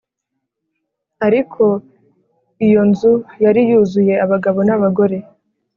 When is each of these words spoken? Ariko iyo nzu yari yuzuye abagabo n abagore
Ariko 1.27 1.63
iyo 2.67 2.81
nzu 2.89 3.13
yari 3.43 3.61
yuzuye 3.69 4.13
abagabo 4.25 4.59
n 4.67 4.69
abagore 4.75 5.17